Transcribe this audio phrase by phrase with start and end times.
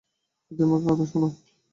[0.51, 1.27] যদি আমার কথা শোনো।